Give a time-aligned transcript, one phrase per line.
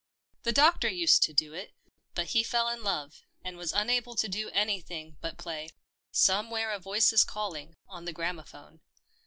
[0.41, 1.73] The Doctor used to do it—
[2.15, 5.69] but he fell in love, and was unable to do anything but play"
[6.29, 8.81] Somewhere a Voice is Calling" on the gramophone.